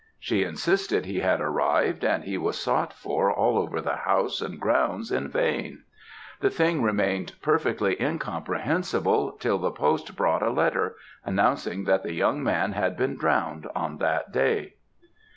She 0.17 0.43
insisted 0.43 1.05
he 1.05 1.19
had 1.19 1.41
arrived, 1.41 2.03
and 2.03 2.23
he 2.23 2.35
was 2.35 2.57
sought 2.59 2.91
for 2.91 3.31
all 3.31 3.59
over 3.59 3.79
the 3.79 3.97
house 3.97 4.41
and 4.41 4.59
grounds 4.59 5.11
in 5.11 5.27
vain. 5.29 5.83
The 6.39 6.49
thing 6.49 6.81
remained 6.81 7.35
perfectly 7.43 8.01
incomprehensible, 8.01 9.33
till 9.33 9.59
the 9.59 9.69
post 9.69 10.15
brought 10.15 10.41
a 10.41 10.49
letter, 10.49 10.95
announcing 11.23 11.83
that 11.83 12.01
the 12.01 12.13
young 12.13 12.41
man 12.41 12.71
had 12.71 12.97
been 12.97 13.15
drowned 13.15 13.67
on 13.75 13.99
that 13.99 14.31
day. 14.31 14.77